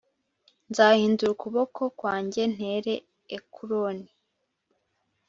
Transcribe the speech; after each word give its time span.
Nzahindura 0.69 1.29
ukuboko 1.35 1.81
kwanjye 1.99 2.43
ntere 2.55 2.93
Ekuroni 3.37 4.09